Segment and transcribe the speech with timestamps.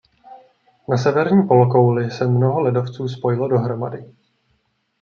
[0.89, 4.05] Na severní polokouli se mnoho ledovců spojilo dohromady.